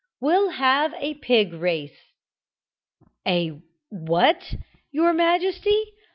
[0.19, 2.15] We'll have a pig race!"
[3.27, 3.61] "A
[3.91, 4.55] what,
[4.91, 5.93] your majesty?"